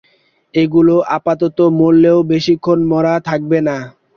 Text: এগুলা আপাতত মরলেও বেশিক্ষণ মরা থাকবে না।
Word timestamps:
এগুলা 0.53 0.95
আপাতত 1.17 1.57
মরলেও 1.79 2.17
বেশিক্ষণ 2.31 2.79
মরা 2.91 3.13
থাকবে 3.27 3.57
না। 3.67 3.77